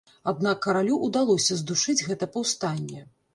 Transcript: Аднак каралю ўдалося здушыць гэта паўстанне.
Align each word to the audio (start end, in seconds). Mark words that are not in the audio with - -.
Аднак 0.29 0.57
каралю 0.65 0.95
ўдалося 1.07 1.59
здушыць 1.61 1.95
гэта 2.09 2.29
паўстанне. 2.39 3.05